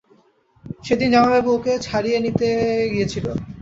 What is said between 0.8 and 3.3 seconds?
সেদিন জামাইবাবু ওকে ছাড়িয়ে দিতে গিয়েছিল।